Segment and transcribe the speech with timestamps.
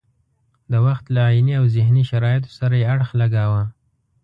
[0.71, 3.63] د وخت له عیني او ذهني شرایطو سره یې اړخ لګاوه.